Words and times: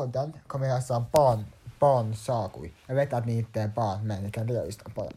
podden 0.00 0.32
kommer 0.46 0.66
jag 0.66 0.76
läsa 0.76 1.06
barn, 1.12 1.44
barnsagor. 1.78 2.70
Jag 2.86 2.94
vet 2.94 3.12
att 3.12 3.26
ni 3.26 3.38
inte 3.38 3.60
är 3.60 3.68
barn, 3.68 4.06
men 4.06 4.22
ni 4.22 4.32
kan 4.32 4.48
ändå 4.48 4.64
lyssna 4.64 4.90
på 4.94 5.02
den. 5.02 5.12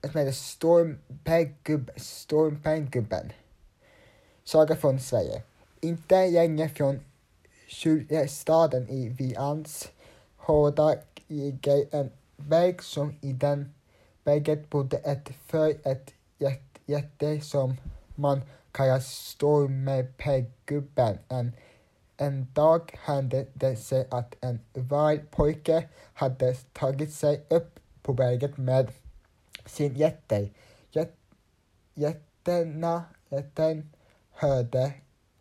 Den 0.00 0.10
som 0.10 0.20
heter 0.20 0.32
Stormpenggubben. 1.96 3.32
Saga 4.44 4.76
från 4.76 5.00
Sverige. 5.00 5.42
Inte 5.80 6.30
länge 6.30 6.68
från 6.68 7.00
staden 8.28 8.88
i 8.88 9.08
Vians 9.08 9.88
hårda 10.36 10.94
ligger 11.26 11.84
en 11.90 12.10
väg 12.36 12.82
som 12.82 13.14
i 13.20 13.32
den 13.32 13.74
vägen 14.24 14.66
bodde 14.70 14.96
ett 14.96 15.28
för 15.46 15.74
ett 15.84 16.10
jätte 16.86 17.40
som 17.40 17.76
man 18.14 18.40
kallar 18.72 19.00
Stormpenggubben. 19.00 21.18
En 21.28 21.52
en 22.24 22.46
dag 22.54 22.98
hände 23.02 23.46
det 23.54 23.76
sig 23.76 24.06
att 24.10 24.34
en 24.40 24.60
vargpojke 24.72 25.88
hade 26.14 26.54
tagit 26.54 27.12
sig 27.12 27.44
upp 27.48 27.80
på 28.02 28.12
berget 28.12 28.56
med 28.56 28.92
sin 29.66 29.94
jätte. 29.94 30.50
Jätterna, 31.94 33.04
jätten 33.28 33.92
hörde 34.30 34.92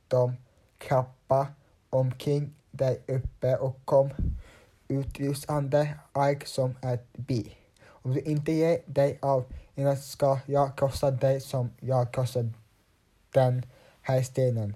dem 0.07 0.35
klappa 0.77 1.47
omkring 1.89 2.53
där 2.71 2.97
uppe 3.07 3.55
och 3.55 3.85
kom 3.85 4.09
utrusande 4.87 5.99
arg 6.11 6.45
som 6.45 6.75
ett 6.81 7.07
bi. 7.13 7.55
Om 7.85 8.13
du 8.13 8.19
inte 8.19 8.51
ger 8.51 8.79
dig 8.85 9.19
av 9.21 9.45
innan 9.75 9.97
ska 9.97 10.39
jag 10.45 10.77
krossa 10.77 11.11
dig 11.11 11.41
som 11.41 11.69
jag 11.79 12.13
krossade 12.13 12.53
den 13.31 13.65
här 14.01 14.23
stenen. 14.23 14.75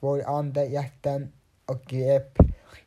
Vår 0.00 0.22
ande 0.26 0.64
jätten 0.64 1.32
och 1.68 1.82
grep 1.82 2.38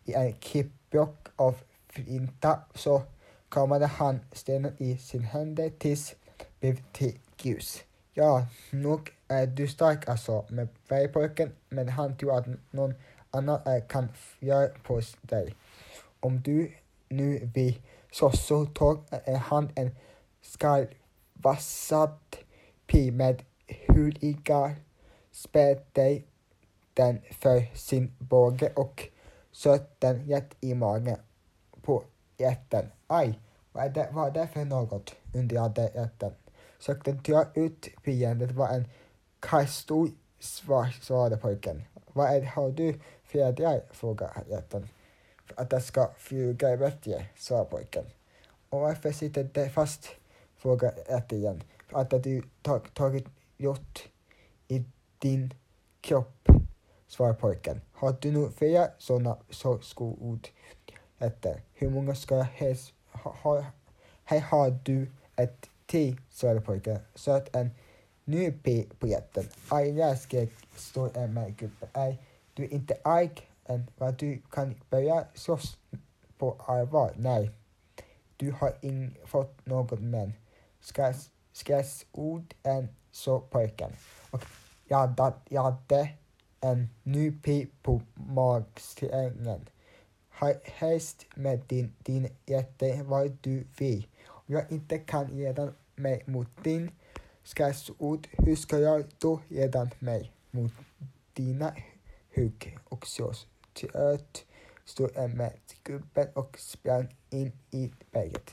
i 0.05 0.13
en 0.13 0.33
klippblock 0.33 1.27
av 1.35 1.55
flinta 1.87 2.59
så 2.75 3.01
kramade 3.49 3.85
han 3.85 4.19
stenen 4.31 4.75
i 4.77 4.97
sin 4.97 5.23
händer 5.23 5.69
tills 5.69 6.15
blev 6.59 6.77
till 6.91 7.19
grus. 7.37 7.83
Ja, 8.13 8.45
nog 8.71 9.11
är 9.27 9.47
du 9.47 9.67
stark 9.67 10.09
alltså 10.09 10.45
med 10.49 10.67
färgpojken, 10.89 11.51
men 11.69 11.89
han 11.89 12.17
tror 12.17 12.37
att 12.37 12.45
någon 12.71 12.93
annan 13.31 13.61
är, 13.65 13.79
kan 13.79 14.07
göra 14.39 14.69
på 14.83 15.01
dig. 15.21 15.55
Om 16.19 16.41
du 16.41 16.71
nu 17.09 17.51
vill 17.53 17.81
så, 18.11 18.31
så 18.31 18.65
tog 18.65 19.03
han 19.45 19.69
en 19.75 19.95
skarvassad 20.41 22.19
pil 22.87 23.13
med 23.13 23.43
huliga 23.87 24.75
spät 25.31 25.93
dig 25.93 26.25
den 27.01 27.21
för 27.31 27.75
sin 27.75 28.15
båge 28.19 28.71
och 28.75 29.07
sköt 29.51 29.99
den 29.99 30.25
rätt 30.25 30.55
i 30.59 30.73
magen 30.73 31.17
på 31.81 32.03
jätten. 32.37 32.91
Aj, 33.07 33.39
vad 33.71 33.85
är 33.85 33.89
det, 33.89 34.09
vad 34.11 34.27
är 34.27 34.31
det 34.31 34.47
för 34.47 34.65
något? 34.65 35.15
undrade 35.33 35.91
jätten. 35.95 36.31
Sökte 36.79 37.11
dra 37.11 37.45
ut 37.55 37.87
fienden. 38.03 38.47
Det 38.47 38.53
var 38.53 38.67
en 38.69 38.85
kajstor, 39.39 40.09
svarade 41.01 41.37
pojken. 41.37 41.83
Vad 42.13 42.35
är, 42.35 42.41
har 42.41 42.71
du 42.71 42.99
fjädrar? 43.23 43.81
frågade 43.91 44.33
jätten. 44.49 44.89
För 45.45 45.61
att 45.61 45.69
det 45.69 45.81
ska 45.81 46.11
flyga 46.17 46.77
bättre, 46.77 47.25
sa 47.37 47.65
pojken. 47.65 48.05
Och 48.69 48.79
varför 48.79 49.11
sitter 49.11 49.49
det 49.53 49.69
fast? 49.69 50.09
frågade 50.57 51.03
jätten 51.09 51.37
igen. 51.37 51.63
För 51.87 51.99
att 51.99 52.23
du 52.23 52.43
tagit 52.93 53.27
gjort 53.57 54.09
i 54.67 54.83
din 55.19 55.53
kropp 56.01 56.50
svarar 57.11 57.33
pojken. 57.33 57.81
Har 57.91 58.15
du 58.21 58.31
nog 58.31 58.53
flera 58.53 58.87
sådana 58.97 59.37
så 59.49 59.79
skoord? 59.79 60.47
Efter. 61.19 61.61
Hur 61.73 61.89
många 61.89 62.15
ska 62.15 62.35
jag 62.35 62.43
helst 62.43 62.93
ha? 63.11 63.65
Här 64.23 64.39
har 64.39 64.79
du 64.83 65.11
ett 65.35 65.69
till, 65.85 66.21
svarade 66.29 66.61
pojken. 66.61 66.99
Söt 67.15 67.55
en 67.55 67.71
ny 68.23 68.51
p 68.51 68.85
på 68.99 69.07
jätten. 69.07 69.43
Arga 69.67 70.15
skrek 70.15 70.51
står 70.75 71.17
en 71.17 71.33
med 71.33 71.57
gruppen. 71.57 71.89
Är 71.93 72.17
du 72.53 72.67
inte 72.67 72.97
arg 73.03 73.49
än 73.65 73.87
vad 73.97 74.13
du 74.17 74.41
kan 74.51 74.75
börja 74.89 75.25
slåss 75.33 75.77
på 76.37 76.55
allvar? 76.59 77.13
Nej, 77.15 77.51
du 78.37 78.51
har 78.51 78.73
inte 78.81 79.27
fått 79.27 79.65
något 79.65 79.99
men. 79.99 80.33
Skräcksord 81.53 82.53
än 82.63 82.87
så 83.11 83.39
pojken. 83.39 83.91
Och 84.31 84.43
jadde, 84.87 85.33
jadde 85.49 86.09
en 86.61 86.89
ny 87.03 87.31
pip 87.31 87.69
på 87.83 88.01
magsträngen. 88.13 89.69
Helst 90.63 91.25
med 91.35 91.61
din, 91.67 91.93
din 92.03 92.29
jätte 92.45 93.03
vad 93.03 93.37
du 93.41 93.67
vill. 93.77 94.07
Om 94.27 94.55
jag 94.55 94.71
inte 94.71 94.97
kan 94.97 95.27
leda 95.27 95.73
mig 95.95 96.23
mot 96.25 96.63
din 96.63 96.91
skällsord, 97.43 98.27
hur 98.31 98.55
ska 98.55 98.79
jag 98.79 99.05
då 99.17 99.39
leda 99.47 99.89
mig 99.99 100.31
mot 100.51 100.73
dina 101.33 101.75
hugg 102.35 102.77
och 102.83 103.07
så 103.07 103.33
trött 103.73 104.45
stod 104.85 105.09
jag 105.15 105.35
med 105.35 105.53
gubben 105.83 106.27
och 106.33 106.59
sprang 106.59 107.15
in 107.29 107.51
i 107.71 107.91
berget. 108.11 108.51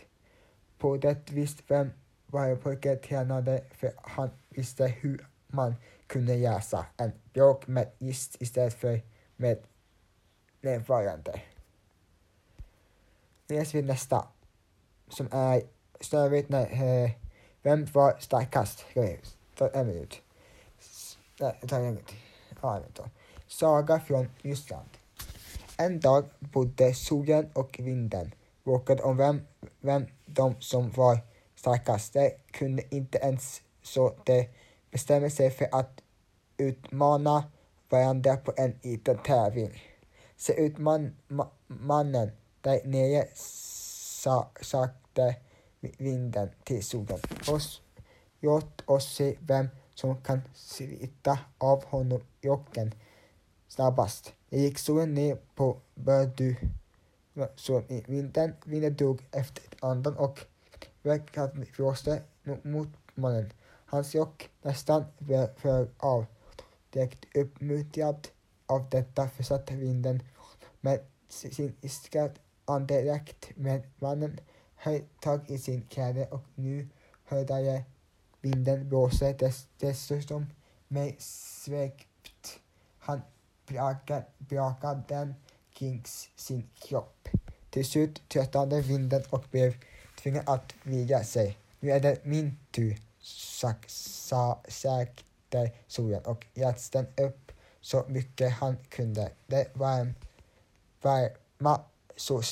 På 0.79 0.97
det 0.97 1.31
visste 1.31 1.63
vem 1.67 1.91
varje 2.27 2.57
pojke 2.57 2.97
tränade 2.97 3.65
för 3.71 3.93
han 3.97 4.31
visste 4.49 4.87
hur 4.87 5.27
man 5.47 5.75
kunde 6.09 6.35
jäsa 6.35 6.87
en 6.97 7.13
björk 7.33 7.67
med 7.67 7.91
gist 7.99 8.37
istället 8.41 8.75
för 8.75 9.03
med 9.37 9.59
närvarande. 10.61 11.43
Nu 13.47 13.57
läser 13.57 13.79
vi 13.79 13.85
nästa. 13.85 14.29
Som 15.09 15.29
är 15.33 15.63
Snövit 16.01 16.49
när 16.49 16.73
eh, 17.05 17.11
Vem 17.63 17.87
var 17.93 18.17
starkast? 18.19 18.87
Ta 19.55 19.69
en 19.69 19.87
minut. 19.87 20.23
Nej, 21.41 21.61
ta 21.69 21.77
en 21.77 21.83
minut. 21.83 22.13
Ja. 22.63 22.83
Saga 23.47 24.01
från 24.01 24.29
Ryssland. 24.43 24.89
En 25.77 26.01
dag 26.01 26.25
bodde 26.41 26.95
solen 26.95 27.51
och 27.53 27.77
vinden 27.79 28.35
bråkade 28.65 29.03
om 29.03 29.17
vem, 29.17 29.47
vem 29.81 30.07
de 30.27 30.61
som 30.61 30.91
var 30.91 31.19
starkast. 31.55 32.13
De 32.13 32.31
kunde 32.51 32.95
inte 32.95 33.19
ens 33.19 33.63
så 33.83 34.15
de 34.25 34.49
bestämmer 34.91 35.29
sig 35.29 35.51
för 35.51 35.69
att 35.73 36.01
utmana 36.57 37.45
varandra 37.89 38.37
på 38.37 38.53
en 38.57 38.79
liten 38.83 39.19
tävling. 39.19 39.83
Se 40.37 40.53
ut 40.53 40.79
man, 40.79 41.17
ma, 41.29 41.51
mannen 41.67 42.31
där 42.61 42.81
nere 42.85 43.29
sa, 43.35 44.51
sakte 44.61 45.37
vinden 45.81 46.51
till 46.65 46.85
solen. 46.85 47.21
och 47.49 47.61
låt 48.41 48.83
oss 48.87 49.15
se 49.15 49.37
vem 49.41 49.69
som 49.95 50.23
kan 50.23 50.41
slita 50.55 51.39
av 51.59 51.85
honom 51.85 52.21
rocken 52.43 52.95
snabbast. 53.69 54.35
Det 54.49 54.59
gick 54.59 54.79
solen 54.79 55.15
ner 55.15 55.39
på 55.55 55.77
Bördu 55.95 56.57
så 57.57 57.81
i 57.89 58.05
vinden. 58.07 58.55
Vinden 58.65 58.97
drog 58.97 59.23
efter 59.33 59.65
andan 59.81 60.17
och 60.17 60.39
verkade 61.03 61.67
blåste 61.77 62.23
mot 62.63 62.89
mannen. 63.15 63.53
Hans 63.91 64.15
rock 64.15 64.51
nästan 64.63 65.05
föll 65.57 65.89
av. 65.97 66.27
Direkt 66.91 67.37
uppmuntrad 67.37 68.29
av 68.67 68.89
detta 68.91 69.29
försatte 69.29 69.77
vinden 69.77 70.23
med 70.81 71.01
sin 71.29 71.77
iskra 71.81 72.31
andedräkt 72.65 73.51
Men 73.55 73.83
mannen 73.99 74.41
höll 74.75 75.03
tag 75.21 75.51
i 75.51 75.59
sin 75.59 75.83
kläder 75.83 76.35
och 76.35 76.45
nu 76.55 76.89
hörde 77.25 77.61
jag 77.61 77.83
vinden 78.41 78.89
blåsa 78.89 79.33
dess, 79.33 79.69
dessutom 79.79 80.47
med 80.89 81.15
svept 81.19 82.61
Han 82.99 83.21
brakade 84.39 85.03
den 85.09 85.35
kring 85.73 86.03
sin 86.37 86.69
kropp. 86.75 87.29
Till 87.71 87.85
slut 87.85 88.29
tröttnade 88.29 88.81
vinden 88.81 89.23
och 89.31 89.45
blev 89.51 89.75
tvingad 90.23 90.49
att 90.49 90.75
vila 90.83 91.25
sig. 91.25 91.59
Nu 91.81 91.91
är 91.91 92.01
det 92.01 92.25
min 92.25 92.59
tur 92.71 93.08
säkter 94.69 95.73
solen 95.87 96.23
och 96.25 96.47
jästen 96.55 97.07
upp 97.17 97.53
så 97.81 98.05
mycket 98.09 98.53
han 98.53 98.77
kunde. 98.89 99.33
Det 99.47 99.77
var 99.77 100.15
varma 101.03 101.81
så 102.17 102.43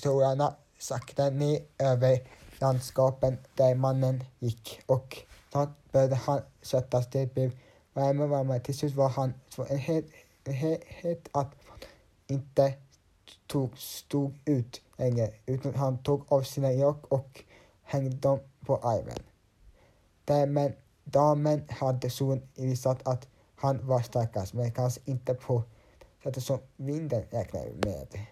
sakta 0.79 1.31
ner 1.31 1.61
över 1.79 2.29
landskapen 2.59 3.39
där 3.55 3.75
mannen 3.75 4.25
gick 4.39 4.81
och 4.87 5.19
snart 5.51 5.93
började 5.93 6.15
han 6.15 6.41
svettas. 6.63 7.11
Det 7.11 7.35
blev 7.35 7.51
varmare 7.93 8.25
och 8.25 8.31
varmare. 8.31 8.61
Till 8.61 8.79
slut 8.79 8.95
var 8.95 9.09
han 9.09 9.35
så 9.49 9.65
helt, 9.65 10.07
helt, 10.47 10.85
helt 10.85 11.29
att 11.33 11.55
han 11.67 11.79
inte 12.27 12.75
tog, 13.47 13.79
stod 13.79 14.35
ut 14.45 14.81
längre 14.97 15.31
utan 15.47 15.75
han 15.75 15.99
tog 15.99 16.25
av 16.29 16.43
sina 16.43 16.73
jack 16.73 17.05
och 17.09 17.45
hängde 17.83 18.17
dem 18.17 18.39
på 18.67 18.77
armen. 18.77 19.19
Därmed, 20.27 20.73
damen 21.05 21.65
hade 21.69 21.99
dessutom 21.99 22.43
visat 22.55 23.09
att 23.09 23.29
han 23.57 23.87
var 23.87 24.03
starkast, 24.03 24.55
men 24.55 24.73
kanske 24.73 25.01
inte 25.05 25.35
på 25.35 25.63
sättet 26.23 26.43
som 26.43 26.59
vinden 26.77 27.23
räknade 27.31 27.73
med. 27.85 28.27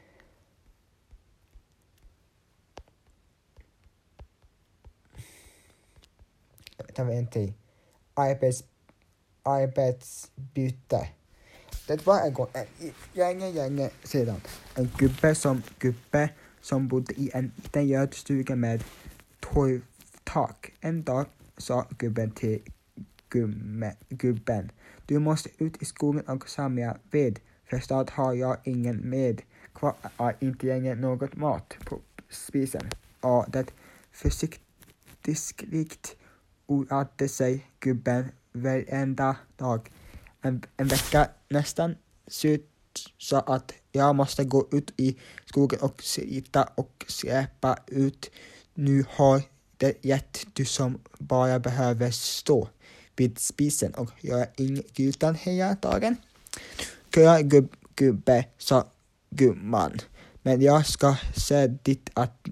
tar 6.95 7.05
vi 7.05 7.17
en 7.17 7.27
till. 7.27 7.53
Arbets, 8.15 8.65
arbetsbyte. 9.43 11.09
Det 11.87 12.07
var 12.07 12.21
en 12.21 12.35
gång, 12.35 12.49
en, 12.53 12.67
länge, 13.13 13.53
länge 13.53 13.91
sedan, 14.05 14.41
en 14.75 14.91
gubbe 14.99 15.35
som, 15.35 15.63
gubbe 15.79 16.29
som 16.61 16.89
bodde 16.89 17.15
i 17.15 17.31
en 17.35 17.53
liten 17.57 17.87
gödstuga 17.87 18.57
med 18.57 18.85
torvtak. 19.41 20.73
En 20.81 21.03
dag 21.03 21.27
sa 21.57 21.87
gubben 21.99 22.31
till 22.31 22.63
gumme, 23.29 23.95
gubben. 24.09 24.71
Du 25.07 25.19
måste 25.19 25.51
ut 25.59 25.83
i 25.83 25.85
skogen 25.85 26.27
och 26.27 26.49
samla 26.49 26.97
ved, 27.11 27.41
för 27.71 27.79
snart 27.79 28.11
har 28.11 28.33
jag 28.33 28.57
ingen 28.65 28.97
med. 28.97 29.43
Kvar 29.75 29.95
är 30.17 30.37
inte 30.41 30.67
längre 30.67 30.95
något 30.95 31.37
mat 31.37 31.77
på 31.85 32.01
spisen. 32.29 32.91
Och 33.21 33.51
det 33.51 33.67
försiktigt 34.13 36.17
oroade 36.67 37.29
sig 37.29 37.67
gubben 37.81 38.25
varenda 38.53 39.37
dag. 39.57 39.91
En, 40.41 40.63
en 40.77 40.89
vecka 40.89 41.29
nästan 41.49 41.95
slut 42.27 42.71
sa 43.19 43.41
att 43.41 43.75
jag 43.93 44.17
måste 44.17 44.45
gå 44.45 44.69
ut 44.73 44.93
i 44.97 45.19
skogen 45.45 45.79
och 45.83 46.03
slita 46.03 46.69
och 46.75 47.05
släpa 47.09 47.79
ut. 47.87 48.31
Nu 48.75 49.05
har 49.09 49.43
det 49.85 50.05
gett 50.05 50.47
du 50.53 50.65
som 50.65 50.99
bara 51.19 51.59
behöver 51.59 52.11
stå 52.11 52.69
vid 53.17 53.39
spisen 53.39 53.95
och 53.95 54.11
göra 54.21 54.47
inget 54.57 55.01
utan 55.01 55.35
hela 55.35 55.75
dagen. 55.75 56.17
Kör 57.15 57.41
gub 57.41 57.69
gubbe, 57.97 58.45
sa 58.59 58.85
gumman. 59.31 59.99
Men 60.43 60.61
jag 60.63 60.87
ska 60.87 61.17
säga 61.37 61.69
ditt 61.69 62.11
att, 62.15 62.47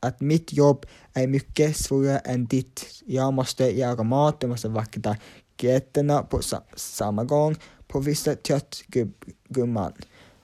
att 0.00 0.20
mitt 0.20 0.52
jobb 0.52 0.86
är 1.12 1.26
mycket 1.26 1.76
svårare 1.76 2.18
än 2.18 2.46
ditt. 2.46 3.02
Jag 3.06 3.32
måste 3.32 3.64
göra 3.64 4.02
mat, 4.02 4.36
jag 4.40 4.48
måste 4.48 4.68
vakta 4.68 5.16
getterna 5.58 6.22
på 6.22 6.42
sa 6.42 6.62
samma 6.74 7.24
gång. 7.24 7.56
På 7.88 8.00
vissa 8.00 8.34
kött, 8.34 8.82
gubb, 8.86 9.24
gumman. 9.48 9.92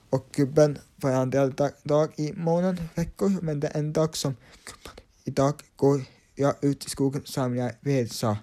Och 0.09 0.27
gubben 0.31 0.77
varandra 0.95 1.47
dag, 1.47 1.71
dag 1.83 2.09
i 2.15 2.33
månaden, 2.33 2.89
veckor, 2.95 3.41
men 3.41 3.59
det 3.59 3.67
är 3.67 3.79
en 3.79 3.93
dag 3.93 4.17
som 4.17 4.35
gumman 4.65 4.99
idag 5.23 5.53
går 5.75 6.01
jag 6.39 6.55
ut 6.61 6.85
i 6.85 6.89
skogen 6.89 7.21
och 7.21 7.27
samlar 7.27 7.71
ved, 7.81 8.11
sa 8.11 8.37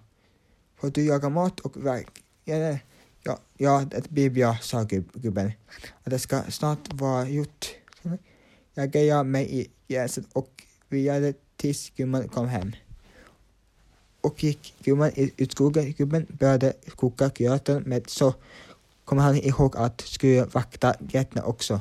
Får 0.77 0.91
du 0.91 1.05
jaga 1.05 1.29
mat 1.29 1.61
och 1.61 1.87
verk? 1.87 2.23
Ja, 2.45 2.79
ja, 3.23 3.39
ja 3.57 3.85
det 3.91 4.11
blir 4.11 4.31
bra, 4.31 4.57
sa 4.63 4.85
gubben. 5.15 5.53
Det 6.05 6.19
ska 6.19 6.43
snart 6.43 6.93
vara 6.93 7.29
gjort. 7.29 7.75
Jag 8.75 8.91
grejade 8.91 9.25
mig 9.25 9.61
i 9.61 9.71
gräset 9.89 10.25
och 10.33 10.63
vilade 10.89 11.35
tills 11.57 11.91
gumman 11.97 12.29
kom 12.29 12.49
hem. 12.49 12.73
Och 14.21 14.45
gick 14.45 14.75
gumman 14.85 15.11
ut 15.17 15.41
i 15.41 15.47
skogen, 15.47 15.93
gubben 15.93 16.27
började 16.29 16.73
koka 16.97 17.31
gröten 17.35 17.83
med 17.83 18.11
så 18.11 18.35
kom 19.05 19.19
han 19.19 19.37
ihåg 19.37 19.77
att 19.77 20.01
skulle 20.01 20.45
vakta 20.45 20.95
getterna 21.09 21.43
också. 21.43 21.81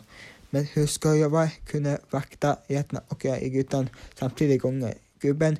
Men 0.49 0.63
hur 0.63 0.87
ska 0.87 1.15
jag 1.15 1.49
kunna 1.65 1.97
vakta 2.09 2.57
getterna 2.67 3.01
och 3.07 3.25
göra 3.25 3.39
i 3.39 3.49
grytan 3.49 3.89
samtidigt 4.19 4.61
gånger? 4.61 4.93
Gubben 5.19 5.57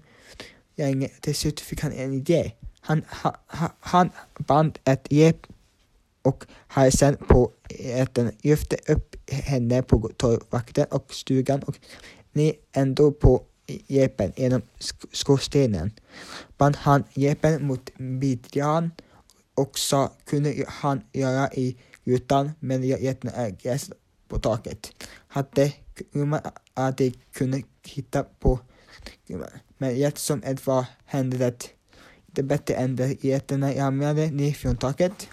jag 0.76 1.10
till 1.22 1.36
slut 1.36 1.60
fick 1.60 1.82
han 1.82 1.92
en 1.92 2.14
idé. 2.14 2.52
Han, 2.80 3.06
ha, 3.24 3.36
ha, 3.48 3.72
han 3.80 4.10
band 4.38 4.80
ett 4.84 5.08
rep 5.12 5.48
och 6.22 6.46
halsen 6.68 7.18
på 7.18 7.52
äten, 7.70 8.32
lyfte 8.42 8.78
upp 8.88 9.32
henne 9.32 9.84
på 9.84 10.12
torgvakten 10.18 10.86
och 10.92 11.14
stugan 11.14 11.64
och 11.64 11.76
ner 12.34 12.54
ändå 12.72 13.12
på 13.12 13.44
repen 13.88 14.34
genom 14.36 14.62
skorstenen. 15.12 15.92
Band 16.58 16.76
han 16.76 17.04
repen 17.14 17.68
mot 17.68 17.90
midjan 17.98 18.92
och 19.56 19.80
sa 19.80 20.12
kunde 20.26 20.66
han 20.68 21.02
göra 21.14 21.54
i 21.54 21.78
rutan 22.04 22.52
men 22.60 22.82
geten 22.84 23.32
är 23.34 23.50
gräs 23.50 23.90
på 24.28 24.40
taket. 24.40 25.06
Hade 25.28 25.74
gumman 26.12 26.42
aldrig 26.74 27.20
kunnat 27.32 27.62
hitta 27.84 28.24
på 28.24 28.60
gumman. 29.28 29.50
Men 29.78 29.96
rätt 29.96 30.18
som 30.18 30.42
var 30.66 30.86
hände 31.06 31.38
det 31.38 31.70
inte 32.28 32.44
bättre 32.44 32.74
än 32.74 32.96
de 32.96 33.18
geterna 33.22 33.74
ramlade 33.74 34.32
ner 34.32 34.54
från 34.54 34.78
taket. 34.78 35.28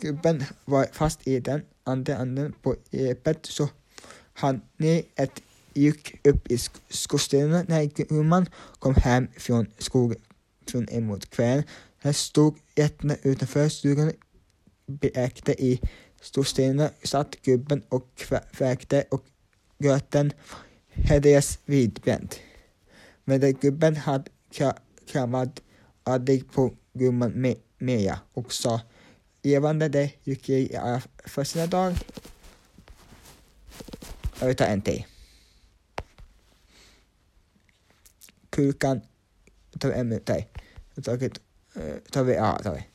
Gubben 0.00 0.44
var 0.64 0.86
fast 0.92 1.26
i 1.26 1.40
den 1.40 1.62
andra 1.84 2.16
änden 2.16 2.52
på 2.62 2.76
repet 2.90 3.46
så 3.46 3.68
han 4.32 4.60
ner 4.76 5.02
ett 5.14 5.42
gick 5.74 6.26
upp 6.26 6.52
i 6.52 6.58
skorstenen 6.88 7.66
när 7.68 7.84
gumman 7.84 8.46
kom 8.78 8.94
hem 8.94 9.28
från 9.36 9.66
skogen 9.78 10.18
från 10.70 10.88
emot 10.88 11.30
kvällen. 11.30 11.64
Här 11.98 12.12
stod 12.12 12.58
getterna 12.74 13.16
utanför 13.22 13.68
stugan 13.68 14.12
beäkte 14.86 15.52
i 15.52 15.80
skorstenen 16.20 16.90
satt 17.02 17.42
gubben 17.42 17.82
och 17.88 18.24
kväkte 18.52 19.04
och 19.10 19.24
gröten 19.78 20.32
hade 21.08 21.42
vidbränd. 21.64 22.34
Men 23.28 23.52
gubben 23.60 23.96
hade 23.96 24.30
kramat 25.06 25.62
aldrig 26.02 26.52
på 26.52 26.74
gumman 26.92 27.54
Meja 27.78 28.20
och 28.32 28.52
sa 28.52 28.80
levande 29.42 29.88
det 29.88 30.12
gick 30.24 30.48
jag 30.48 31.02
för 31.24 31.44
sina 31.44 31.66
dagar. 31.66 31.98
Jag 34.40 34.46
vill 34.46 34.56
ta 34.56 34.64
en 34.64 34.82
till. 34.82 35.06
Kukan 38.50 39.00
tar 39.78 39.88
vi 39.88 39.94
en 39.94 40.08
minut 40.08 40.26
till. 40.26 40.44
Eh, 41.74 41.96
tar 42.10 42.24
vi, 42.24 42.34
ja, 42.34 42.58
tar 42.62 42.74
vi. 42.74 42.86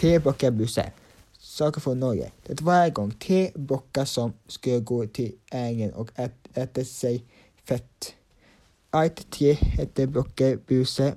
Tre 0.00 0.18
bockar 0.18 0.50
bussar. 0.50 0.92
Saker 1.38 1.80
från 1.80 2.00
Norge. 2.00 2.32
Det 2.46 2.60
var 2.60 2.84
en 2.84 2.92
gång 2.92 3.10
tre 3.10 3.50
bockar 3.54 4.04
som 4.04 4.32
skulle 4.46 4.80
gå 4.80 5.06
till 5.06 5.34
ängen 5.50 5.92
och 5.92 6.10
äta 6.54 6.84
sig 6.84 7.24
fett. 7.64 8.14
Allt 8.90 9.30
tre 9.30 9.52
hette 9.52 10.06
Bocke 10.06 10.58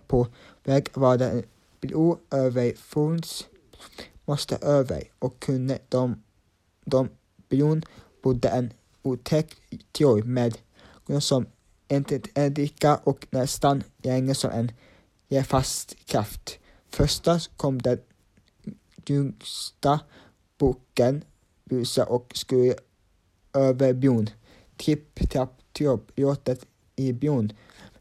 på 0.07 0.27
väg 0.63 0.89
var 0.93 1.17
det 1.17 1.29
en 1.29 1.43
bro 1.81 2.19
över 2.31 2.73
Forns 2.75 3.47
måste 4.25 4.55
över 4.55 5.03
och 5.19 5.39
kunde 5.39 5.79
de, 5.89 6.23
de 6.85 7.09
bron 7.49 7.83
bodde 8.23 8.49
en 8.49 8.73
otäck 9.03 9.55
tjoj 9.93 10.23
med 10.23 10.57
som 11.19 11.45
inte 11.87 12.49
dricka 12.49 12.95
och 13.03 13.27
nästan 13.29 13.83
gänger 14.01 14.33
som 14.33 14.51
en 14.51 14.71
ger 15.27 15.43
fast 15.43 16.05
kraft. 16.05 16.59
Första 16.89 17.39
kom 17.57 17.81
den 17.81 17.99
yngsta 19.09 19.99
boken 20.57 21.23
busa 21.63 22.05
och 22.05 22.31
skulle 22.35 22.75
över 23.53 23.93
bron. 23.93 24.29
Tripp, 24.77 25.29
trapp, 25.29 25.61
tropp, 25.73 26.11
låtet 26.15 26.65
i 26.95 27.13
bjon 27.13 27.51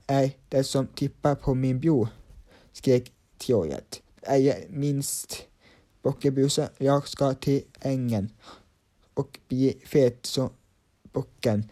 är 0.07 0.31
det 0.49 0.65
som 0.65 0.87
tippar 0.87 1.35
på 1.35 1.55
min 1.55 1.81
bro, 1.81 2.09
skrek 2.73 3.13
teoret. 3.39 4.03
Är 4.23 4.37
jag 4.37 4.57
minst 4.71 5.47
bockebusen, 6.03 6.69
jag 6.79 7.09
ska 7.09 7.35
till 7.35 7.63
ängen 7.81 8.31
och 9.15 9.39
bli 9.49 9.83
fet 9.85 10.27
som 10.27 10.51
bocken 11.13 11.71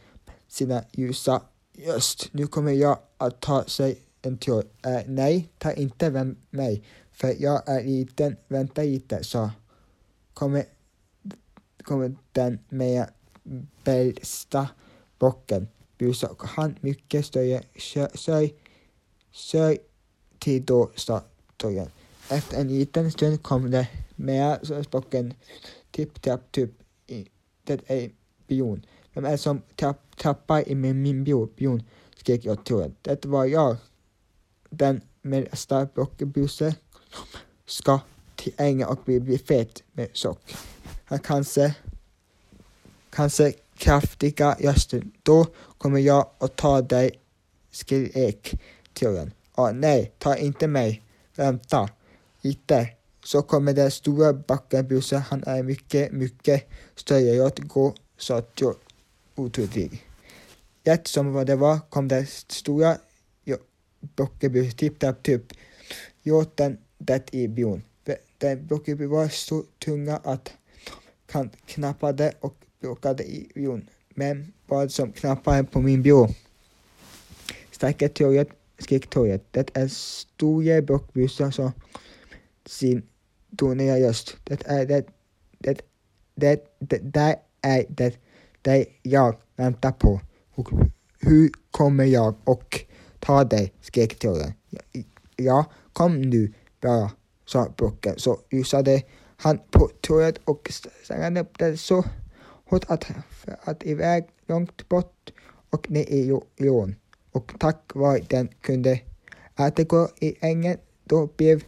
sina 0.49 0.85
ljusa 0.93 1.43
Just, 1.81 2.33
nu 2.33 2.47
kommer 2.47 2.73
jag 2.73 2.99
att 3.17 3.41
ta 3.41 3.65
sig 3.65 3.99
en 4.23 4.39
tur. 4.39 4.65
Äh, 4.87 5.01
nej, 5.07 5.49
ta 5.59 5.73
inte 5.73 6.11
vem 6.11 6.37
mig, 6.51 6.85
för 7.13 7.35
jag 7.39 7.69
är 7.69 7.85
liten. 7.85 8.37
Vänta 8.49 8.83
lite, 8.83 9.25
sa 9.25 9.51
kommer, 10.35 10.65
kommer 11.83 12.17
den 12.33 12.59
med 12.69 13.07
bästa 13.85 14.69
bocken 15.19 15.69
busar 15.99 16.29
och 16.29 16.45
han 16.45 16.77
mycket 16.81 17.27
större 17.27 17.63
söj, 18.15 18.55
söj 19.33 19.79
till 20.39 20.65
då 20.65 20.91
starttorgen. 20.95 21.91
Efter 22.29 22.61
en 22.61 22.69
liten 22.69 23.13
stund 23.13 23.43
kom 23.43 23.71
det 23.71 23.89
med 24.17 24.59
spocken. 24.87 25.35
tipp 25.91 26.23
tapp 26.23 26.53
typ 26.53 26.71
det 27.65 27.81
är 27.87 28.11
bion. 28.47 28.87
Vem 29.13 29.25
är 29.25 29.31
det 29.31 29.39
som 29.39 29.63
tapp, 29.77 30.17
tappar 30.17 30.69
i 30.69 30.75
min, 30.75 31.03
min 31.03 31.25
bion? 31.25 31.83
skrek 32.17 32.45
jag 32.45 32.65
till 32.65 32.93
Det 33.03 33.25
var 33.25 33.45
jag. 33.45 33.77
Den 34.71 35.01
med 35.23 35.59
stark 35.59 35.99
och 35.99 36.13
buse 36.17 36.75
ska 37.67 38.01
till 38.37 38.53
ängen 38.57 38.89
och 38.89 38.99
bli, 39.05 39.21
bli 39.21 39.39
fet 39.39 39.83
med 39.93 40.09
sock. 40.13 40.55
Han 41.05 41.19
kanske, 41.19 41.75
kanske 43.11 43.53
kraftiga 43.79 44.57
rösten. 44.61 45.13
Då 45.23 45.47
kommer 45.79 46.01
jag 46.01 46.31
att 46.39 46.57
ta 46.57 46.83
dig, 46.83 47.11
skrek 47.71 48.61
tjuren. 48.95 49.33
Åh 49.57 49.73
nej, 49.73 50.13
ta 50.19 50.37
inte 50.37 50.67
mig. 50.67 51.03
Vänta 51.37 51.89
lite. 52.41 52.89
Så 53.25 53.43
kommer 53.43 53.73
den 53.73 53.91
stora 53.91 54.33
backenbussen. 54.33 55.21
Han 55.21 55.45
är 55.47 55.63
mycket, 55.63 56.13
mycket 56.13 56.69
större. 56.95 57.21
Jag 57.21 57.53
går, 57.57 57.95
sa 58.17 58.43
otydlig. 59.35 60.05
Rätt 60.85 61.07
som 61.07 61.33
vad 61.33 61.47
det 61.47 61.57
var 61.57 61.81
kom 61.91 62.09
den 62.09 62.27
stora 62.27 62.97
Brockeby 64.01 64.71
tippade 64.71 65.15
typ 65.23 65.43
hjorten 66.23 66.79
det 66.99 67.35
i 67.35 67.49
bion. 67.49 67.83
Den 68.39 68.67
Brockeby 68.67 69.07
var 69.07 69.29
så 69.29 69.65
tunga 69.85 70.17
att 70.17 70.53
han 71.31 71.51
knappade 71.67 72.33
och 72.41 72.55
bråkade 72.81 73.25
i 73.25 73.53
Jon, 73.55 73.89
Men 74.15 74.53
vad 74.67 74.93
som 74.93 75.13
knappade 75.13 75.65
på 75.65 75.81
min 75.81 76.03
bio? 76.03 76.29
Starka 77.71 78.09
torget, 78.09 78.49
skrek 78.79 79.11
torget. 79.11 79.43
Det 79.51 79.71
är 79.75 79.89
stora 79.89 80.83
Brockbusar 80.83 81.51
som 81.51 81.73
sin 82.67 83.03
dåliga 83.51 84.09
röst. 84.09 84.37
Det 84.45 84.63
är 84.67 84.87
det, 84.87 85.07
det, 85.59 85.81
det, 86.35 86.77
det, 86.79 86.99
där 86.99 87.37
är 87.63 87.85
det, 87.89 88.17
det 88.63 88.87
jag 89.03 89.37
väntar 89.57 89.93
på. 89.93 90.21
Och 90.55 90.69
hur 91.21 91.51
kommer 91.71 92.05
jag 92.05 92.35
och 92.45 92.85
ta 93.19 93.45
dig? 93.45 93.73
skrek 93.81 94.19
torget. 94.19 94.55
Ja, 95.37 95.65
kom 95.93 96.21
nu 96.21 96.53
bara, 96.81 97.11
sa 97.47 97.73
Bocken. 97.77 98.15
Så 98.19 98.41
rusade 98.51 99.03
han 99.37 99.59
på 99.71 99.91
torget 100.01 100.39
och 100.45 100.73
stängde 101.05 101.41
upp 101.41 101.59
det 101.59 101.77
så 101.77 102.05
hårt 102.69 102.85
att, 102.89 103.11
att 103.65 103.87
iväg 103.87 104.25
långt 104.47 104.89
bort 104.89 105.31
och 105.71 105.91
ner 105.91 106.11
i 106.11 106.41
jorden. 106.57 106.97
Och 107.33 107.53
tack 107.59 107.91
vare 107.95 108.21
den 108.29 108.49
kunde 108.61 109.01
gå 109.89 110.09
i 110.21 110.35
ängen. 110.41 110.79
Då 111.05 111.27
blev 111.37 111.65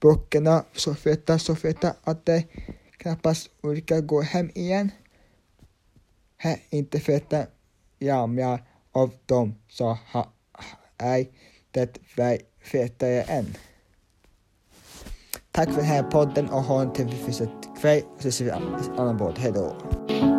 böckerna 0.00 0.64
så 0.72 0.94
feta, 0.94 1.38
så 1.38 1.56
feta 1.56 1.94
att 2.04 2.26
de 2.26 2.42
knappast 2.90 3.50
orkar 3.62 4.00
gå 4.00 4.20
hem 4.20 4.50
igen. 4.54 4.90
Här 6.36 6.56
inte 6.70 7.00
feta 7.00 7.46
jamjar 7.98 8.64
av 8.92 9.10
dem, 9.26 9.54
så 9.68 9.98
ha, 10.12 10.32
Är 10.98 11.26
det 11.70 11.98
fetare 12.60 13.22
än? 13.22 13.46
Tack 15.50 15.68
för 15.68 15.76
den 15.76 15.84
här 15.84 16.02
podden 16.02 16.48
och 16.50 16.62
ha 16.62 16.82
en 16.82 16.92
trevlig 16.92 17.18
fortsatt 17.18 17.80
kväll. 17.80 18.02
Så 18.18 18.28
ses 18.28 18.40
vi 18.40 18.46
i 18.46 18.50
båda. 18.50 19.02
annan 19.02 19.18
podd. 19.18 19.38
Hej 19.38 19.52
då. 19.52 20.33